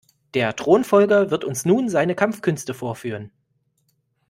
[0.33, 3.29] Der Thronfolger wird uns nun seine Kampfkünste vorführen.